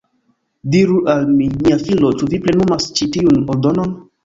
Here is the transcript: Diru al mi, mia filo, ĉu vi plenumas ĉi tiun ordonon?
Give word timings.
Diru 0.75 0.97
al 1.13 1.21
mi, 1.33 1.51
mia 1.59 1.79
filo, 1.83 2.11
ĉu 2.23 2.31
vi 2.33 2.41
plenumas 2.49 2.91
ĉi 2.99 3.11
tiun 3.19 3.41
ordonon? 3.57 3.97